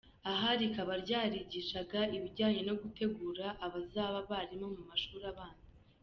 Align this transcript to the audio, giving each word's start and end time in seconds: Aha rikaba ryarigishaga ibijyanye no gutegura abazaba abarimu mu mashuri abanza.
Aha 0.31 0.49
rikaba 0.59 0.93
ryarigishaga 1.03 1.99
ibijyanye 2.17 2.61
no 2.69 2.75
gutegura 2.81 3.45
abazaba 3.65 4.17
abarimu 4.23 4.67
mu 4.75 4.83
mashuri 4.89 5.25
abanza. 5.33 5.69